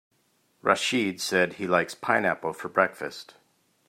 [0.63, 3.35] Rachid said he likes pineapple for breakfast.